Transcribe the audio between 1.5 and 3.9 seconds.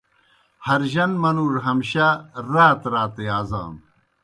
ہمشہ رات رات یازانوْ۔